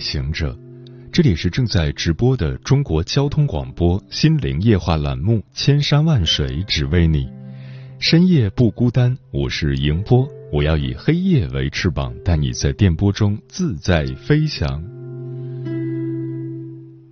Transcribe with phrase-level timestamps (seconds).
[0.00, 0.58] 行者，
[1.12, 7.26] 这里是正在直播的中国交通广播心灵夜话栏目《千山万水只为你》，
[7.98, 14.82] 深夜不孤单，我是迎波，我要以黑夜为翅膀，带你在电波中自在飞翔。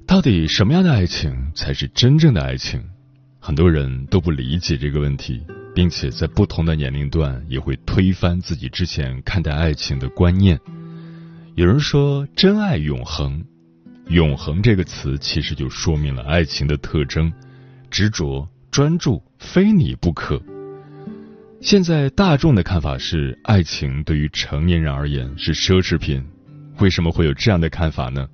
[0.06, 2.82] 到底什么样的爱情才是真正的爱情？
[3.38, 5.42] 很多人都不理解这个问题，
[5.74, 10.58] 并且在不同的年龄段也会推翻自己之前看待爱情的观念。
[11.58, 13.44] 有人说真爱永恒，
[14.10, 17.32] 永恒这个词其实就说明了爱情的特征：
[17.90, 20.40] 执着、专注，非你不可。
[21.60, 26.24] 现在大众的看法是，爱情对于成年人而言是奢侈品。
[26.78, 28.28] 为什么会有这样的看法呢？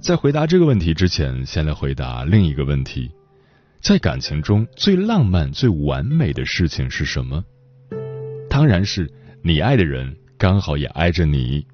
[0.00, 3.12] 在回答这个问题之前，先来回答另一个问题：
[3.80, 7.44] 在感情中最浪漫、最完美的事情是什么？
[8.50, 9.08] 当然是
[9.40, 11.64] 你爱的人刚好也爱着你。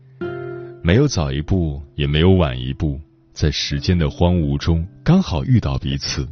[0.87, 3.01] 没有早一步，也没有晚一步，
[3.33, 6.25] 在时间的荒芜中刚好遇到彼此，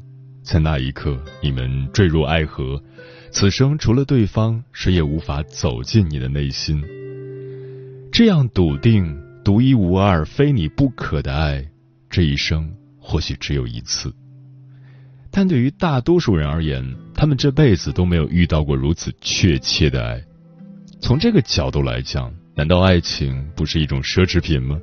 [0.44, 2.80] 在那一刻，你们坠入爱河，
[3.32, 6.80] 此生除了对方，谁也无法走进你的内心。
[8.12, 11.66] 这样笃定、独一无二、非你不可的爱，
[12.08, 14.14] 这一生或许只有一次。
[15.32, 20.22] 但对于大多数人而言，他们这辈子都没有遇到过如此确切的爱。
[21.00, 22.32] 从这个角度来讲。
[22.56, 24.80] 难道爱情不是一种奢侈品吗？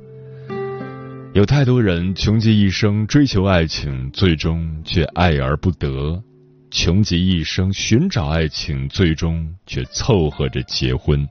[1.32, 6.22] 有太多人穷极一生追求爱情，最终却爱而不得；
[6.70, 11.26] 穷极一生寻找爱情，最终却凑合着结婚。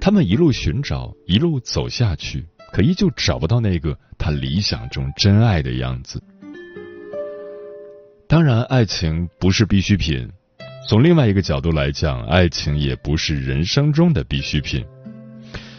[0.00, 6.22] 他们一路寻找，一路走下去，可依旧找不到那个他理想中真爱的样子。
[8.28, 10.30] 当然，爱情不是必需品。
[10.88, 14.86] 从另外一个角度来讲，爱情也不是人生中的必需品。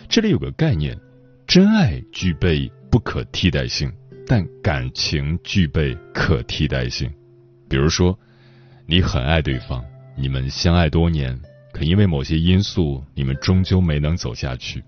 [0.09, 0.97] 这里有个概念，
[1.46, 3.94] 真爱具备不可替代性，
[4.25, 7.08] 但感情具备可替代性。
[7.70, 8.18] 比如说，
[8.88, 9.86] 你很爱对方，
[10.18, 11.40] 你们相爱多年，
[11.72, 14.84] 可因为某些因素，你们终究没能走下去。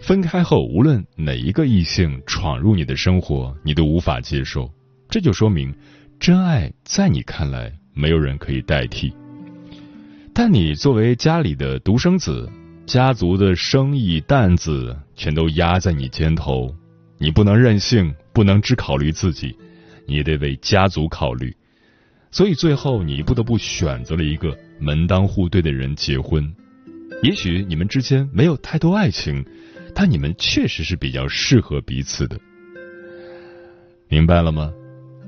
[0.00, 4.68] 分开后，无论哪一个异性闯入你的生活，你都无法接受。
[5.08, 5.72] 这就说明，
[6.18, 9.14] 真爱在你看来没有人可以代替。
[10.34, 12.50] 但你作为家里的独生子。
[12.90, 16.74] 家族的生意担子全都压在你肩头，
[17.18, 19.56] 你不能任性，不能只考虑自己，
[20.06, 21.54] 你得为家族考虑。
[22.32, 26.52] 所以最后你不得不选择了一个门当户对的人结婚。
[27.22, 29.46] 也许你们之间没有太多爱情，
[29.94, 32.36] 但你们确实是比较适合彼此的。
[34.08, 34.72] 明白了吗？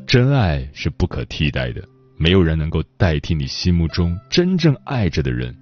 [0.04, 1.80] 真爱是不可替代的，
[2.16, 5.56] 没有人能够代替你心目中真正爱着的人。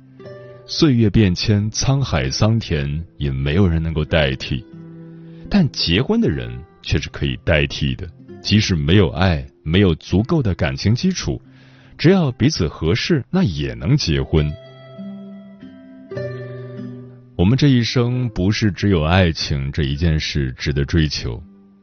[0.72, 4.64] 岁月变迁，沧海桑田，也没有人能够代替。
[5.50, 6.48] 但结婚的人
[6.80, 8.08] 却是可以代替的。
[8.40, 11.42] 即使没有爱，没有足够的感情基础，
[11.98, 14.48] 只要彼此合适，那也能结婚。
[17.34, 21.42] 我们这一生不是只有爱情这一件事值得追求，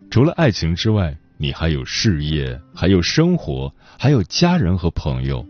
[0.10, 5.46] 除了爱情之外，你还有事业，还有生活，还有家人和朋友。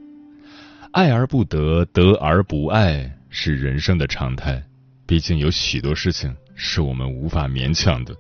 [0.91, 3.13] 爱而不得，得而不爱。
[3.39, 4.63] 是人生的常态，
[5.05, 8.15] 毕竟有许多事情是我们无法勉强的。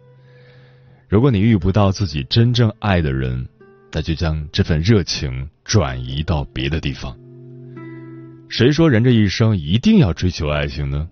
[1.09, 3.49] 如果你遇不到自己真正爱的人，
[3.91, 7.17] 那就将这份热情转移到别的地方。
[8.47, 11.09] 谁说人这一生一定要追求爱情呢？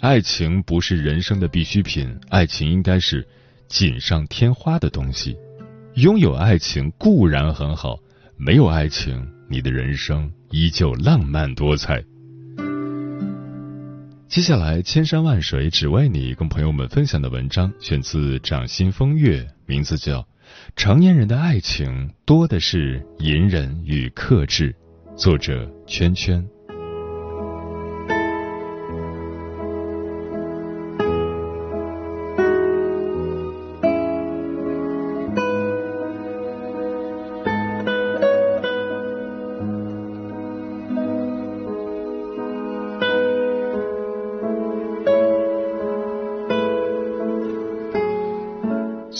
[0.00, 3.26] 爱情不是人生的必需品，爱情应该是
[3.68, 5.34] 锦上添花的东西。
[5.94, 7.98] 拥有爱情固然很好，
[8.36, 12.04] 没有爱情，你的人生依旧浪漫多彩。
[14.28, 20.20] 接下来，千山万水只为你，跟朋友们分享的文章选自掌心风月，名字叫
[20.74, 24.74] 《成年人的爱情多的是隐忍与克制》，
[25.16, 26.44] 作者圈圈。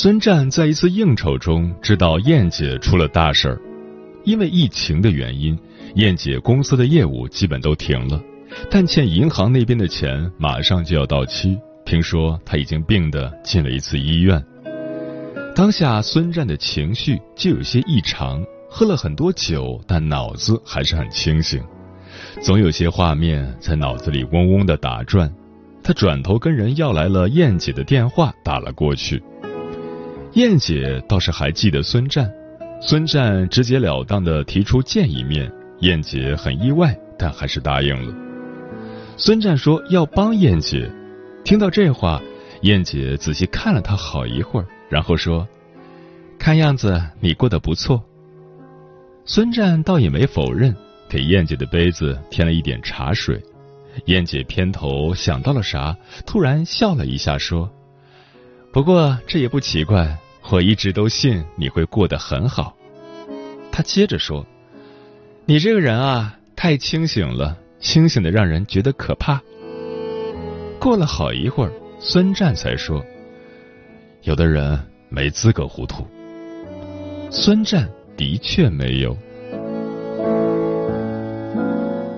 [0.07, 3.61] 孙战在一次应酬中知道燕姐出了大事儿，
[4.23, 5.59] 因为疫情的原因，
[5.97, 8.23] 燕姐公司的业务基本都停了，
[8.71, 11.59] 但欠银行那边的钱马上就要到期。
[11.85, 14.41] 听说她已经病得进了一次医院。
[15.57, 21.61] 当下孙战的情绪就有些异常，喝了很多酒，但脑子还是很清醒，
[22.41, 25.29] 总有些画面在脑子里嗡嗡的打转。
[25.83, 29.21] 他转头跟人要来了燕姐的电话，打了过去。
[30.37, 32.31] 燕姐倒是还记得孙战，
[32.79, 35.51] 孙战直截了当的提出见一面，
[35.81, 38.15] 燕姐很意外，但还是答应了。
[39.17, 40.91] 孙战说要帮燕姐，
[41.43, 42.21] 听到这话，
[42.61, 45.49] 燕姐仔细看了他好一会儿，然后说
[46.39, 48.05] ：“看样子你过得不错。”
[49.25, 50.77] 孙战倒也没否认，
[51.09, 53.43] 给燕姐的杯子添了一点茶水。
[54.05, 55.97] 燕姐偏头想到了啥，
[56.27, 57.73] 突然笑了一下，说
[58.71, 60.15] ：“不过这也不奇怪。”
[60.51, 62.77] 我一直都信你会过得很好。
[63.73, 64.47] 他接着说
[65.45, 69.41] ：“你这个人啊，太清醒了，清醒的让人觉得可怕。”
[70.81, 73.05] 过了好一会儿，孙战才说
[74.23, 76.07] ：“有的人没资格糊涂。”
[77.31, 79.17] 孙战的确没有。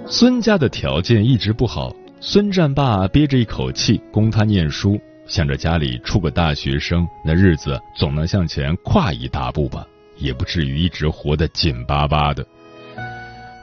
[0.07, 5.01] 孙家的条件一直不好，孙战爸憋着一口气供他念书。
[5.29, 9.87] 想着家里出个大学生，那日子总能向前跨一大步吧，
[10.17, 12.45] 也不至于一直活得紧巴巴的。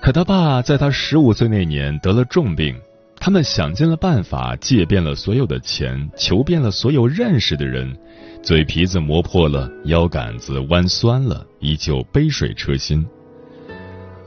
[0.01, 2.79] 可他爸在他十五岁那年得了重病，
[3.19, 7.97] 他们想尽了办法，借遍了所有的钱，求遍了所有认识的人，
[8.43, 13.03] 嘴皮子磨破了，腰杆子弯酸了，依旧杯水车薪。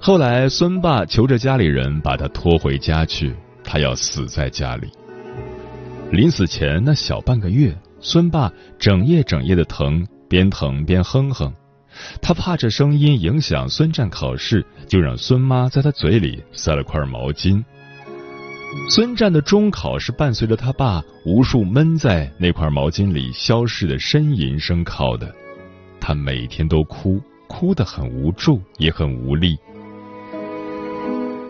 [0.00, 3.32] 后来孙爸求着家里人把他拖回家去，
[3.62, 4.88] 他要死在家里。
[6.10, 11.52] 临死前那小半个月，孙爸整夜整夜的疼，边疼边哼哼。
[12.22, 17.62] 他怕这声音影响孙战考试，就让孙妈在他嘴里塞了块毛巾。
[18.88, 25.31] 孙战的中考是伴随着他爸无数闷在那块毛巾里消逝的呻吟声考的。
[26.00, 29.58] 他每天都哭，哭得很无助，也很无力。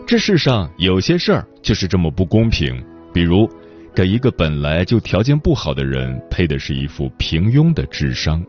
[0.05, 2.83] 这世上有些事儿就是这么不公平，
[3.13, 3.49] 比如。
[3.95, 8.43] 给一个本来就条件不好的人配的是一副平庸的智商。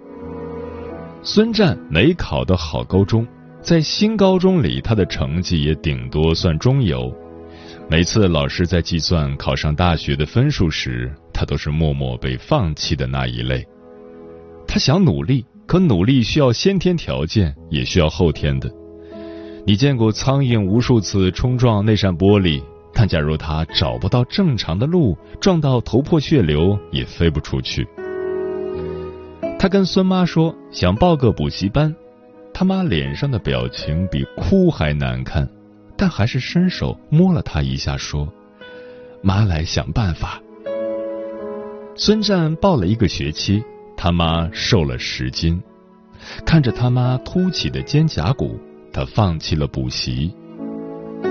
[1.22, 3.26] 孙战没考到好高中，
[3.60, 7.12] 在新高中里，他的成绩也顶多算中游。
[7.90, 13.66] 每次老师在计算考上大学的分数时，他都是默默被放弃的那一类。
[14.66, 18.70] 他想努力，可努力需要先天条件，也需要后天的。
[19.66, 22.62] 你见过苍蝇无数次冲撞那扇玻璃？
[22.92, 27.86] 但假如他找不到正常的路，撞到头破血流也飞不出去。
[29.58, 31.94] 他跟孙妈说想报个补习班，
[32.52, 35.48] 他妈脸上的表情比哭还难看，
[35.96, 38.26] 但还是伸手摸了他一下，说
[39.22, 40.40] ：“妈来想办法。”
[41.94, 43.62] 孙战报了一个学期，
[43.96, 45.62] 他妈瘦了十斤，
[46.46, 48.58] 看着他妈凸起的肩胛骨，
[48.92, 50.34] 他放弃了补习。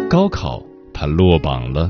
[0.10, 0.64] 高考。
[1.00, 1.90] 他落榜了。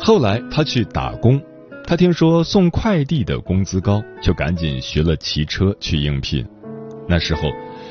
[0.00, 1.40] 后来他去打工，
[1.86, 6.44] 他听说送快递的工资高，就赶紧学了骑车去应聘。
[7.08, 7.42] 那时候，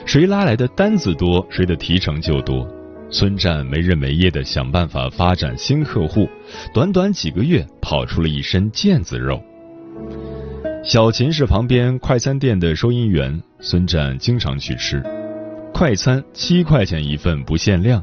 [0.05, 2.67] 谁拉来的单子多，谁的提成就多。
[3.09, 6.27] 孙战没日没夜的想办法发展新客户，
[6.73, 9.41] 短短几个月跑出了一身腱子肉。
[10.83, 15.01] 小秦是旁边快餐店的收银员，孙战经常去吃。
[15.77, 18.01] 快餐七块钱一份，不限量。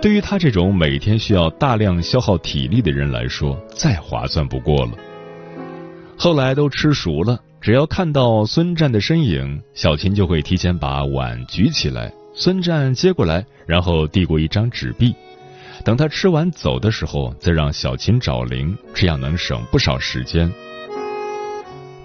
[0.00, 4.92] 对于他这种每天需要大量消耗体力的人来说，再划算不过了。
[6.16, 15.14] 后来都吃熟了，只要看到孙战的身影，小琴就会提前把碗举起来，孙战接过来，然后递过一张纸币。
[15.84, 20.50] 等他吃完走的时候，再让小琴找零，这样能省不少时间。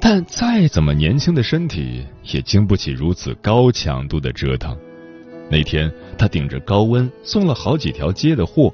[0.02, 4.78] 但再怎么年轻的身体，也经不起如此高强度的折腾。
[5.50, 8.74] 那天，他顶着高温送了好几条街的货，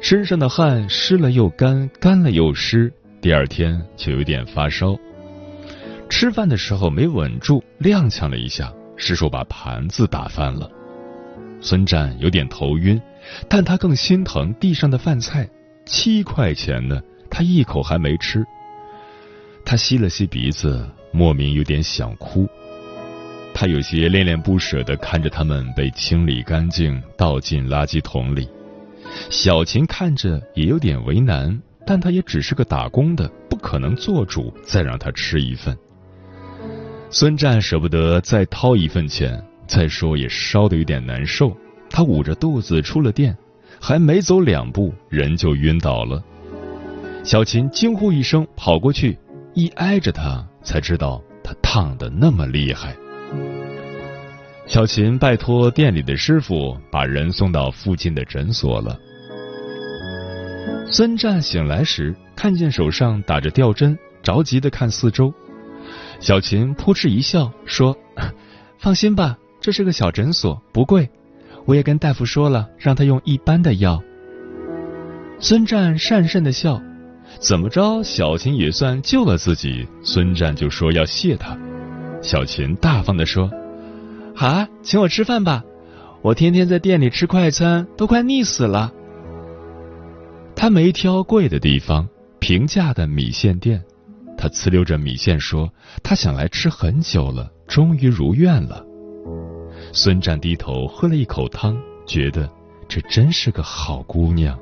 [0.00, 2.92] 身上的汗湿了又干，干了又湿。
[3.20, 4.96] 第二天就有点发烧。
[6.08, 10.70] 吃饭的时候没稳住，踉跄了一下，失手把盘子打翻了。
[11.60, 13.00] 孙战有点头晕，
[13.48, 15.48] 但他更心疼地上的饭菜，
[15.84, 18.44] 七块钱呢，他一口还没吃。
[19.64, 22.48] 他吸了吸鼻子，莫名有点想哭。
[23.60, 28.48] 他有些恋恋不舍的看着他们被清理干净，倒进垃圾桶里。
[29.30, 35.76] 小琴看着也有点为难，但她也只是个打工的，不可能做主再让他吃一份。
[37.10, 41.52] 孙战舍不得再掏一份钱，再说也烧得有点难受，
[41.90, 43.36] 他捂着肚子出了店，
[43.80, 46.22] 还没走两步，人就晕倒了。
[47.24, 49.18] 小琴惊呼一声，跑过去，
[49.52, 52.94] 一挨着他，才知道他烫的那么厉害。
[54.68, 58.94] 小琴拜托店里的师傅把人送到附近的诊所了。
[60.86, 65.32] 孙战醒来时，看见手上打着吊针，着急的看四周。
[66.20, 67.96] 小琴扑哧一笑，说
[68.78, 71.08] ：“放心吧，这是个小诊所，不贵。
[71.64, 74.02] 我也跟大夫说了，让他用一般的药。”
[75.40, 76.78] 孙战讪讪的笑，
[77.40, 79.88] 怎么着，小琴也算救了自己。
[80.02, 81.56] 孙战就说要谢他，
[82.20, 83.50] 小琴大方的说
[84.38, 85.64] ：“好，请我吃饭吧，
[86.22, 88.92] 我天天在店里吃快餐，都快腻死了。”
[90.54, 93.82] 他没挑贵的地方，平价的米线店。
[94.36, 95.68] 他呲溜着米线说
[96.04, 98.86] ：“他想来吃很久了，终于如愿了。”
[99.92, 101.76] 孙战低头喝了一口汤，
[102.06, 102.48] 觉得
[102.86, 104.56] 这真是个好姑娘。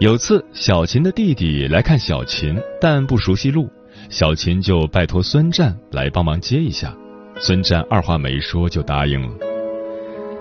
[0.00, 3.68] 有次，小琴的弟弟来看小琴，但不熟悉路，
[4.08, 6.96] 小琴就拜托孙战来帮忙接一下。
[7.36, 9.34] 孙战二话没说就答应了。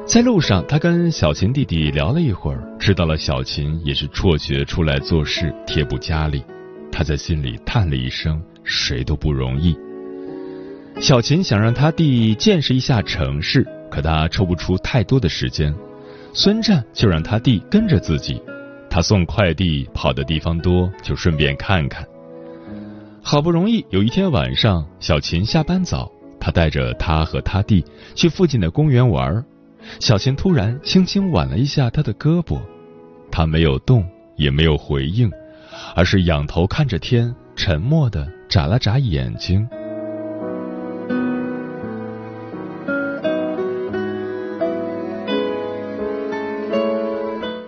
[0.05, 6.43] 在路上，他跟小琴弟弟聊了一会儿，知道了小琴也是辍学出来做事，贴补家里。
[6.91, 9.75] 他在心里叹了一声：“谁都不容易。”
[11.01, 15.73] 小琴想让他弟见识一下城市，可他抽不出太多的时间。
[16.31, 18.39] 孙战就让他弟跟着自己，
[18.97, 22.03] 他送快递跑的地方多，就顺便看看。
[23.21, 27.85] 好不容易有一天晚上，小琴下班早，他带着他和他弟
[28.15, 29.45] 去附近的公园玩。
[29.99, 32.59] 小琴突然轻轻挽了一下他的胳膊，
[33.29, 34.03] 他没有动，
[34.35, 35.31] 也没有回应，
[35.95, 39.69] 而是仰头看着天，沉默的眨了眨眼睛。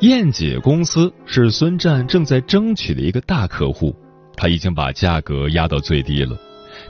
[0.09, 3.95] 燕姐公司是孙战正在争取的一个大客户，
[4.35, 6.35] 他已经把价格压到最低了，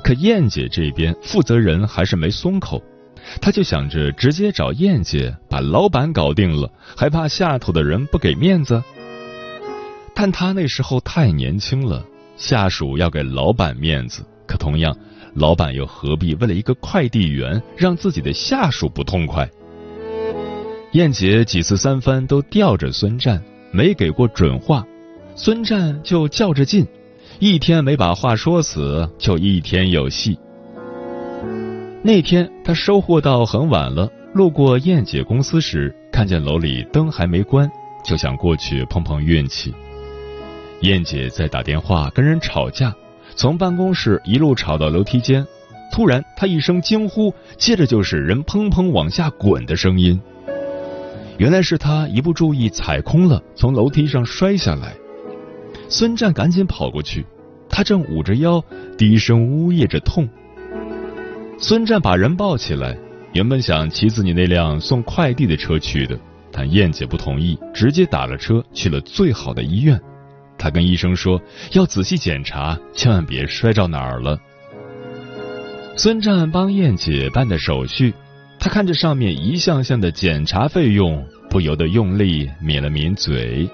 [0.02, 2.82] 可燕姐这边负责人还是没松口。
[3.42, 8.82] 他就想着直接找燕姐把老板搞定了，还怕下头的人不给面子。
[10.16, 12.06] 但他那时候太年轻了，
[12.38, 14.96] 下属要给老板面子，可同样，
[15.36, 19.46] 老板又何必为了一个快递员让自己的下属不痛快？
[20.94, 23.40] 燕姐几次三番都吊着孙战，
[23.72, 24.84] 没给过准话，
[25.36, 26.88] 孙战就较着劲，
[27.38, 30.36] 一天没把话说死，就一天有戏。
[32.02, 37.70] 那天他收货到很晚了，路过燕姐公司时，看见楼里灯还没关，
[38.04, 39.72] 就想过去碰碰运气。
[40.82, 42.92] 燕姐在打电话跟人吵架，
[43.36, 45.46] 从办公室一路吵到楼梯间，
[45.94, 50.20] 突然她一声惊呼，接着就是人砰砰往下滚的声音。
[51.40, 54.94] 原来是他一不注意踩空了，从楼梯上摔下来。
[55.88, 57.26] 孙战赶紧跑过去，
[57.70, 58.62] 他正捂着腰，
[58.98, 60.28] 低声呜咽着痛。
[61.58, 62.98] 孙战把人抱起来，
[63.32, 66.20] 原本想骑自己那辆送快递的车去的，
[66.52, 69.98] 但燕姐不同意，直接打了车去了最好的医院。
[70.58, 71.42] 他跟医生说
[71.72, 74.38] 要仔细检查，千万别摔着哪儿了。
[75.96, 78.14] 孙战帮燕姐办的手续，
[78.60, 83.68] 他看着上面一项项的检查费用，不由得用力抿了抿嘴。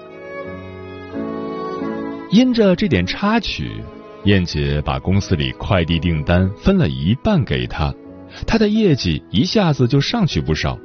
[2.30, 3.70] 因着这点插曲。
[4.24, 7.94] 燕姐把公司里快递订单分了一半给他，
[8.44, 10.76] 他的业绩一下子就上去不少。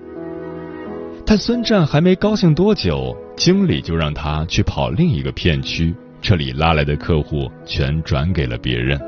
[1.25, 5.91] 但孙战还没高兴多久，经理就让他去跑另一个片区，
[6.21, 8.99] 这里拉来的客户全转给了别人。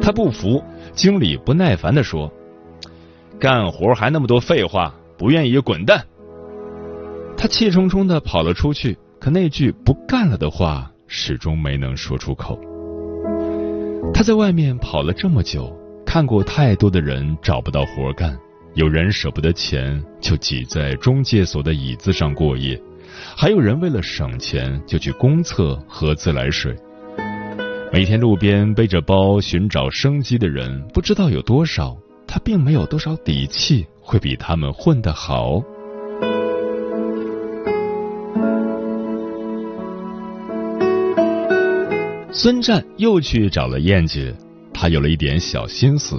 [0.00, 0.64] 他不服，
[0.94, 2.32] 经理不耐烦的说
[3.38, 6.04] ：“干活还那么多废话，不愿意滚蛋。”
[7.36, 12.58] 他气冲冲的跑了出去，可那句不干了的话始终没能说出口。
[14.14, 18.38] 他在外面跑了这么久，看过太多的人找不到活干，
[18.74, 22.80] 有人舍不得钱就挤在中介所的椅子上过夜，
[23.36, 26.76] 还有人为了省钱就去公厕喝自来水。
[27.92, 31.96] 每天路边背着包寻找生机的人不知道有多少，
[32.32, 35.62] 他并没有多少底气会比他们混得好。
[42.32, 44.34] 孙战又去找了燕姐，
[44.72, 46.18] 他有了一点小心思。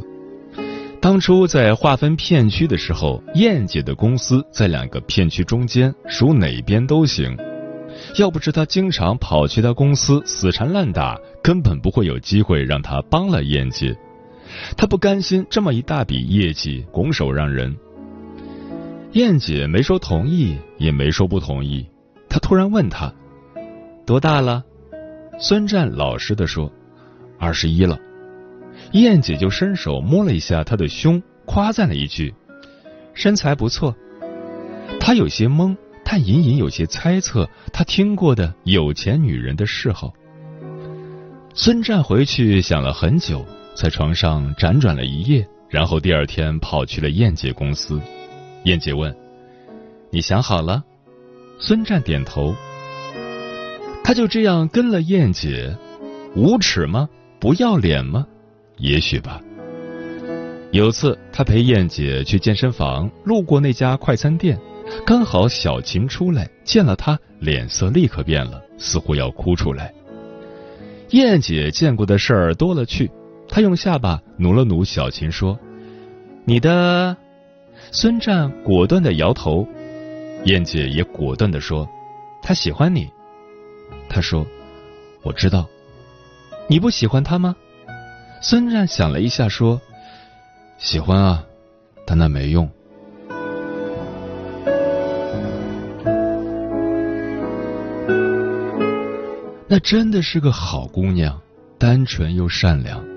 [1.01, 7.36] 当初在划分片区的时候，燕姐的公司在两个片区中间，属哪边都行。
[8.20, 13.98] 要不是他经常跑去他公司死缠烂打，根本不会有机会让他帮了燕姐。
[14.77, 17.75] 他不甘心这么一大笔业绩拱手让人。
[19.13, 21.86] 燕姐没说同意，也没说不同意。
[22.27, 23.13] 他突然问他
[24.08, 24.63] ：“多大了？”
[25.39, 26.72] 孙战老实的说
[27.38, 27.98] ：“二十一了。”
[28.93, 32.34] 燕姐就伸手摸了一下他的胸，夸赞了一句
[33.13, 33.96] ：“身材不错。”
[35.00, 40.12] 他有些懵，但隐隐有些猜测他听过的有钱女人的嗜好。
[41.53, 48.00] 孙战回去想了很久，在床上辗转了一夜，然后第二天跑去了燕姐公司。
[48.65, 49.13] 燕姐问
[50.12, 50.84] ：“你想好了？”
[51.60, 52.56] 孙战点头。
[54.03, 55.75] 他就这样跟了燕姐，
[56.36, 57.10] 无耻吗？
[57.39, 58.27] 不要脸吗？
[58.77, 59.42] 也许吧。
[60.72, 64.60] 有次他陪燕姐去健身房，路过那家快餐店，
[65.06, 69.94] 刚好小琴出来，见了他，脸色立刻变了，似乎要哭出来。
[71.10, 73.10] 燕姐见过的事儿多了去，
[73.53, 75.60] 他用下巴努了努小琴，说
[76.43, 77.15] ：“你的。”
[77.93, 79.67] 孙战果断的摇头，
[80.45, 81.88] 燕姐也果断的说
[82.41, 83.07] ：“他喜欢你。”
[84.10, 84.43] 他说
[85.22, 85.69] ：“我知道，
[86.67, 87.55] 你不喜欢他吗？”
[88.41, 89.79] 孙战想了一下，说
[90.79, 91.45] ：“喜欢啊，
[92.07, 92.67] 但那没用。”
[99.67, 101.39] 那真的是个好姑娘，
[101.77, 103.12] 单纯又善良。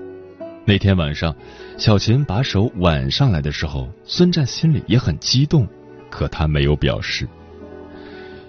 [0.69, 1.33] 那天晚上，
[1.77, 5.65] 小琴把手挽上来的时候，孙战心里也很激动，
[6.09, 7.25] 可他没有表示。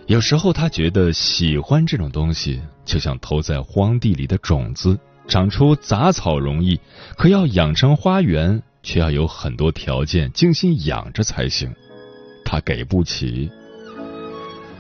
[0.07, 4.99] 有时候他觉得喜欢这种东西，就像投在荒地里的种子，
[5.29, 6.81] 长出杂草容易，
[7.17, 11.73] 可要养成花园，却要有很多条件精心养着才行。
[12.45, 13.49] 他给不起，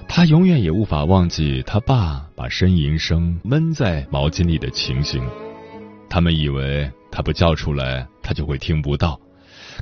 [0.08, 5.24] 他永远也无法忘记他爸把呻吟声闷在毛巾里的情形。
[6.10, 6.90] 他们以为。
[7.10, 9.18] 他不叫出来，他就会听不到。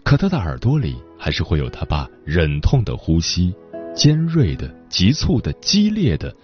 [0.04, 3.54] 可他的耳朵里还是会有他爸忍痛的呼吸，
[3.94, 6.34] 尖锐的、急促的、激烈的，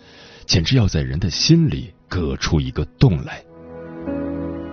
[0.46, 3.42] 简直要在人的心里割出一个洞来。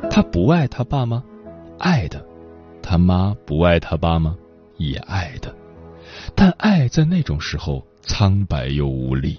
[0.10, 1.24] 他不爱他爸吗？
[1.78, 2.26] 爱的。
[2.82, 4.36] 他妈不爱他爸吗？
[4.78, 5.54] 也爱的。
[6.34, 9.38] 但爱在那种时候苍白又无力。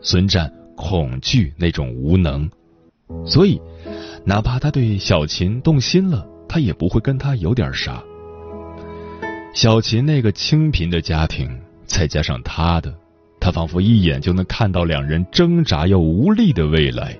[0.00, 2.48] 孙战恐惧那种无能，
[3.24, 3.60] 所以。
[4.26, 8.02] 哪怕他对小琴动心了，他也不会跟他有点啥。
[9.52, 11.48] 小琴那个清贫的家庭，
[11.84, 12.92] 再加上他的，
[13.38, 17.18] 他仿佛一眼就能看到两人挣扎又无力的未来。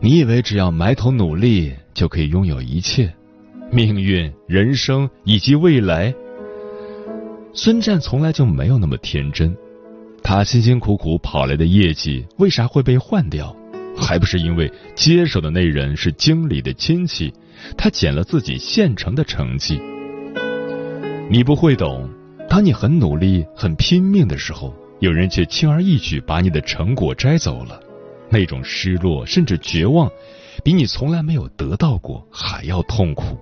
[0.00, 3.12] 你以为只要埋头努力就可以拥有一切，
[3.70, 6.14] 命运、人生以及未来？
[7.52, 9.56] 孙战从来就没有那么天真，
[10.22, 13.54] 他辛辛苦苦跑来的业绩为啥会被换掉？
[13.96, 17.32] 还不是因为接手的那人是经理的亲戚，
[17.76, 19.80] 他捡了自己现成的成绩。
[21.30, 22.08] 你不会懂，
[22.48, 27.80] 当你很努力、很拼命的时候，有人却轻而易举把你的成果摘走了，
[28.30, 30.10] 那种失落甚至绝望，
[30.62, 33.38] 比你从来没有得到过还要痛苦。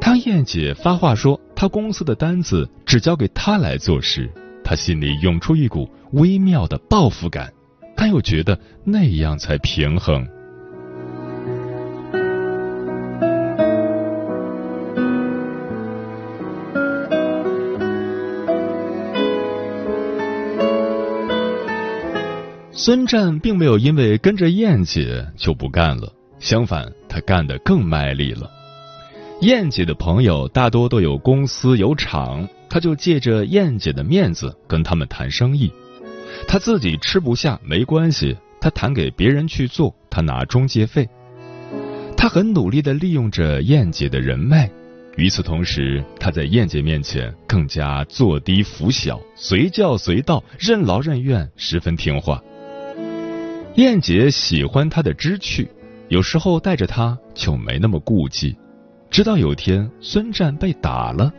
[0.00, 4.30] 当燕姐发话说她公司的单子只交给她来做时，
[4.64, 7.52] 她心里涌出一股微妙的报复感。
[8.00, 10.26] 他又觉得那样才平衡。
[22.72, 28.50] 孙战并没有因为跟着燕姐就不干了，相反，他干得更卖力了。
[29.42, 35.70] 燕姐的朋友大多都有公司有厂，他就借着燕姐的面子跟他们谈生意。
[36.48, 41.08] 他自己吃不下没关系，他谈给别人去做，他拿中介费。
[42.16, 44.68] 他很努力的利用着燕姐的人脉，
[45.16, 52.42] 与此同时，他在燕姐面前更加坐低服小，随叫随到，任劳任怨，十分听话。
[53.76, 55.68] 燕姐喜欢他的知趣，
[56.08, 58.56] 有时候带着他就没那么顾忌。
[59.08, 61.32] 直到有天，孙战被打了，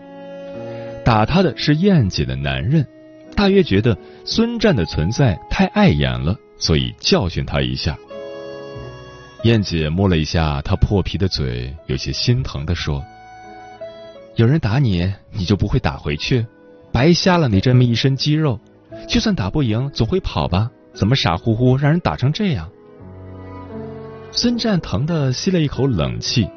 [1.06, 2.88] 打他的是燕姐的男人。
[3.36, 7.98] 大约觉得孙战的存在太碍眼了，所以教训他一下。
[9.44, 13.04] 燕姐摸了一下他破皮的嘴，有些心疼的说
[14.38, 16.46] ：“有人打你，你就不会打回去，
[16.92, 18.60] 白瞎了你这么一身肌肉。
[19.08, 20.70] 就算打不赢，总会跑吧？
[20.94, 22.70] 怎么傻乎乎让人打成这样？”
[24.32, 26.48] 孙战疼的吸了一口冷气。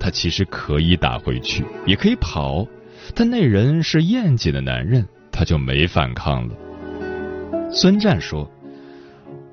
[0.00, 2.64] 他其实可以打回去，也可以跑，
[3.16, 6.54] 但那人是燕姐的男人，他就没反抗了。
[7.70, 8.50] 孙战说：“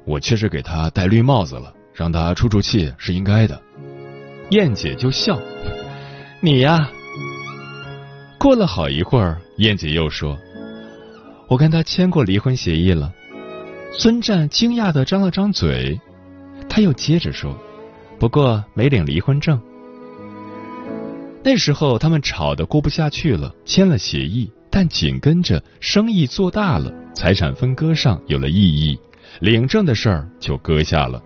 [0.03, 3.61] 我确实给他戴绿帽子了，让他出出气是应该的。”
[4.49, 5.39] 燕姐就笑
[6.41, 6.89] ：“你呀。”
[8.39, 10.35] 过了好一会儿，燕姐又说
[11.47, 13.13] ：“我跟他签过离婚协议了。”
[13.93, 16.01] 孙战惊讶的张了张嘴，
[16.67, 17.55] 他又接着说
[18.17, 19.61] ：“不过没领离婚证。”
[21.45, 28.99] 那时候他们吵得过不下去了，签了协议，但紧跟着生意做大了，财产分割上有了异议，
[29.39, 31.23] 领证的事儿就搁下了。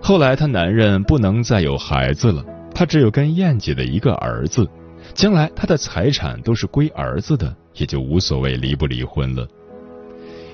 [0.00, 2.42] 后来她男人不能再有孩子了，
[2.74, 4.66] 他只有跟燕姐的一个儿子，
[5.12, 9.46] 将来他的财产都是归儿子的，也就无所谓离不离婚了。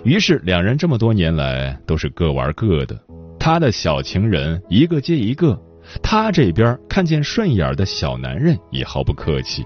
[0.03, 2.99] 于是两人这么多年来都是各玩各的，
[3.39, 5.57] 他的小情人一个接一个。
[6.03, 9.65] 他这边看见顺眼的小男人也毫不客气，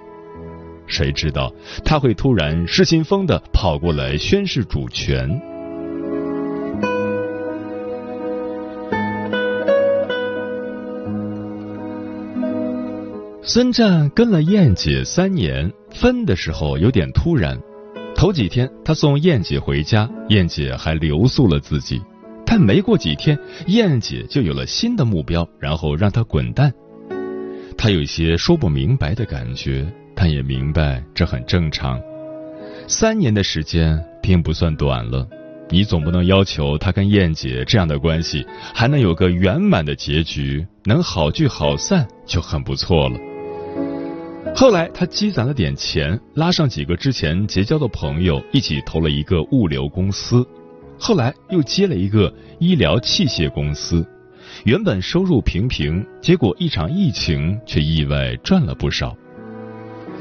[0.90, 1.52] 谁知道
[1.84, 5.40] 他会突然失心疯的跑过来宣示主权？
[13.42, 17.58] 孙战跟了燕姐三年，分的时候有点突然。
[18.14, 22.00] 头几天他送燕姐回家，燕姐还留宿了自己。
[22.44, 26.72] 但没过几天，燕姐就有了新的目标，然后让他滚蛋。
[27.78, 29.86] 他有些说不明白的感觉，
[30.22, 31.98] 但也明白这很正常。
[32.86, 35.26] 三年的时间并不算短了，
[35.70, 43.18] 你总不能要求他跟燕姐这样的关系还能有个圆满的结局，能好聚好散就很不错了。
[44.54, 50.46] 后来他积攒了点钱，拉上几个之前结交的朋友，一起投了一个物流公司。
[50.98, 54.06] 后来又接了一个医疗器械公司，
[54.64, 59.16] 原本收入平平，结果一场疫情却意外赚了不少。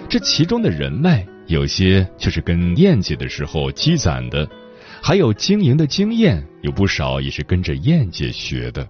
[0.09, 4.49] 这其中的人脉，有些就是跟燕姐的时候积攒的，
[5.03, 8.89] 还有经营的经验，有不少也是跟着燕姐学的。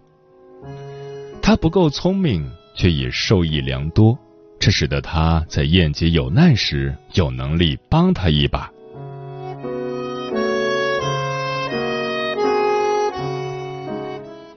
[1.41, 4.17] 他不够聪明，却也受益良多，
[4.59, 8.71] 这使得他在燕姐有难时有能力帮他一把。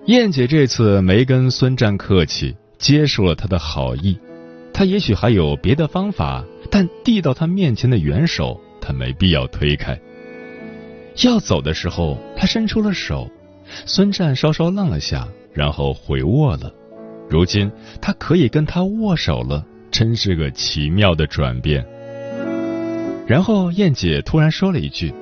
[0.06, 4.16] 燕姐这次没跟孙战客气，接受了他的好意。
[4.74, 10.00] 他也许还有别的方法，但递到他面前的援手，他没必要推开。
[11.22, 13.30] 要走的时候，他伸出了手，
[13.84, 16.72] 孙战稍稍愣了下，然后回握了。
[17.28, 21.86] 如今他可以跟他握手了，真是个奇妙的转变。
[23.26, 25.12] 然后燕姐突然说了一句：“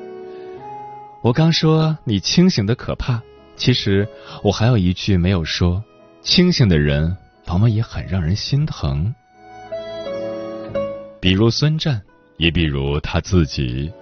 [1.20, 3.20] 我刚说你清醒的可怕。”
[3.56, 4.06] 其实
[4.44, 5.82] 我还有一句没有说：
[6.22, 7.16] 清醒的人
[7.48, 9.12] 往往也很让人心疼。
[11.20, 12.00] 比如孙战，
[12.38, 13.92] 也比如他自己。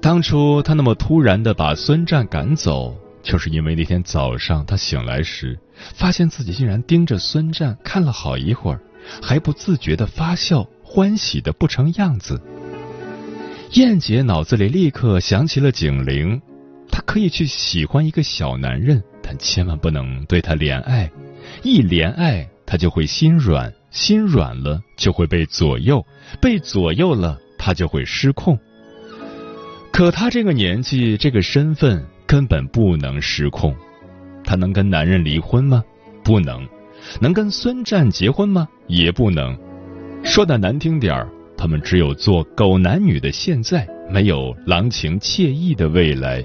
[0.00, 5.58] 当初他那么突然的把孙战赶走，就是因为那天早上他醒来时，
[5.94, 8.80] 发现自己竟然盯着孙战看了好一会儿，
[9.20, 12.40] 还不自觉的发笑，欢喜的不成样子。
[13.72, 16.40] 燕姐脑子里立刻响起了警铃。
[16.90, 21.08] 她可以去喜欢一个小男人，但千万不能对他怜爱。
[21.62, 26.04] 一怜爱，他就会心软，心软了就会被左右，
[26.40, 28.58] 被左右了他就会失控。
[29.92, 33.74] 可他这个年纪，这个身份根本不能失控。
[34.44, 35.82] 他能跟男人离婚吗？
[36.24, 36.66] 不能。
[37.20, 38.68] 能跟孙战结婚吗？
[38.86, 39.56] 也不能。
[40.22, 46.44] 说的难听点儿，他们只有做狗男女的现在，没有郎情妾意的未来。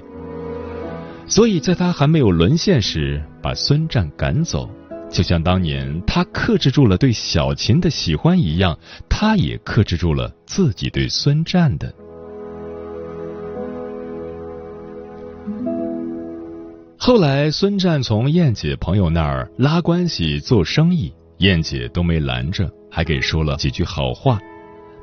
[1.26, 4.70] 所以在他还没有沦陷时，把孙战赶走，
[5.10, 11.92] 就像当年他克制住了对小琴的喜欢一样，他也克制住了自己对孙战的。
[16.98, 24.40] 后来，孙战从燕姐朋友那儿拉关系做生意，燕姐都没拦着，还给说了几句好话。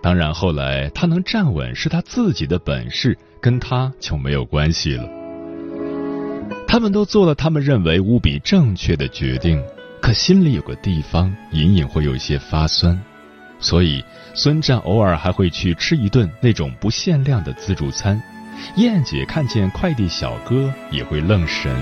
[0.02, 5.10] 当然，后来他能站稳是他自己的本事，跟他就没有关系了。
[6.68, 9.64] 他们都做了他们认为无比正确的决定，
[10.04, 13.02] 可心里有个地方隐隐会有些发酸，
[13.62, 18.22] 所以孙战偶尔还会去吃一顿那种不限量的自助餐。
[18.76, 21.74] 燕姐看见快递小哥也会愣神。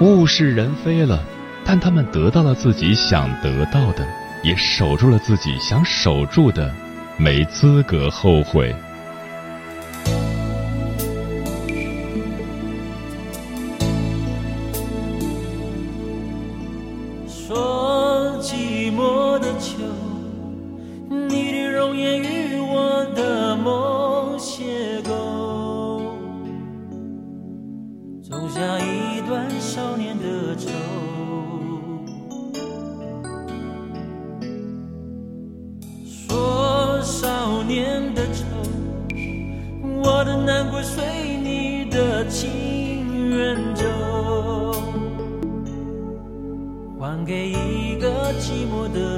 [0.00, 1.24] 物是人非了，
[1.64, 4.06] 但他们得到了自己想得到的，
[4.42, 6.70] 也守住了自己想守住的，
[7.16, 8.76] 没资格后悔。
[42.32, 43.84] 情人走
[46.98, 49.11] 还给一个寂寞的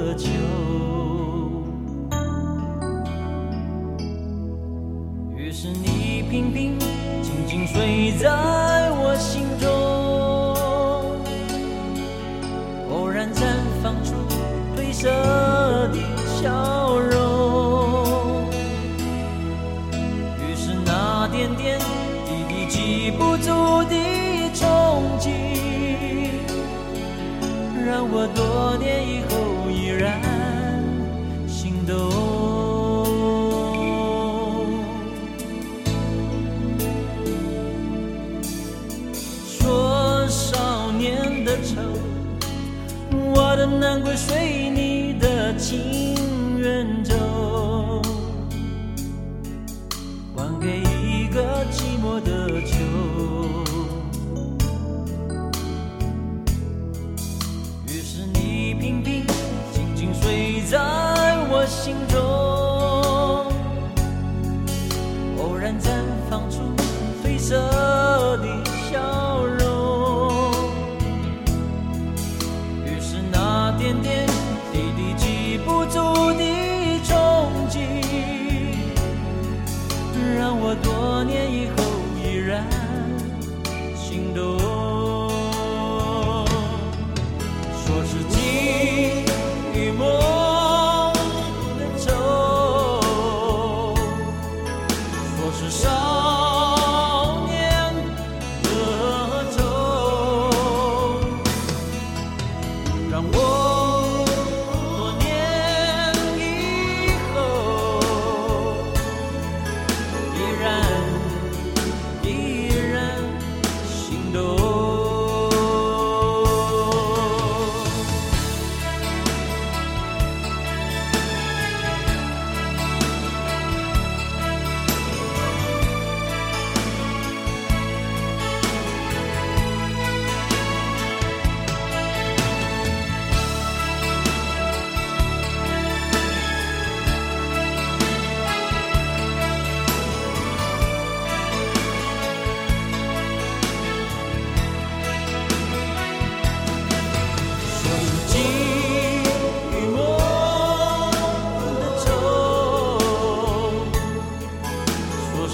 [61.85, 62.34] 心中，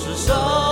[0.03, 0.70] 是什么？